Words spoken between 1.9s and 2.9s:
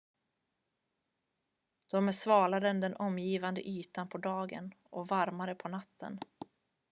"""de är svalare än